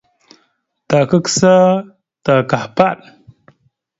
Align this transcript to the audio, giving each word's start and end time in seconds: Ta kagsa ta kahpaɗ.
Ta 0.89 0.97
kagsa 1.09 1.55
ta 2.25 2.33
kahpaɗ. 2.49 2.97